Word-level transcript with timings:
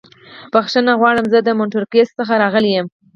بښنه 0.51 0.93
غواړم. 0.99 1.25
زه 1.33 1.39
د 1.43 1.49
مونټریکس 1.57 2.09
څخه 2.19 2.33
راغلی 2.43 2.71
یم. 2.77 2.87